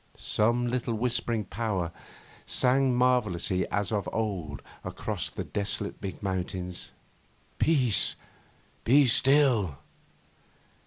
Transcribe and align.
Some 0.17 0.67
little 0.67 0.95
whispering 0.95 1.43
power 1.45 1.91
sang 2.47 2.95
marvellously 2.95 3.67
as 3.69 3.91
of 3.91 4.09
old 4.11 4.63
across 4.83 5.29
the 5.29 5.43
desolate 5.43 6.01
big 6.01 6.23
mountains, 6.23 6.89
'Peace! 7.59 8.15
Be 8.83 9.05
still! 9.05 9.77